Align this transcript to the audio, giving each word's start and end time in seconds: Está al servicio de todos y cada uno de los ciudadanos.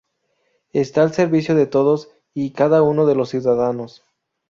Está 0.73 1.03
al 1.03 1.13
servicio 1.13 1.53
de 1.53 1.67
todos 1.67 2.09
y 2.33 2.53
cada 2.53 2.81
uno 2.81 3.05
de 3.05 3.13
los 3.13 3.29
ciudadanos. 3.29 4.03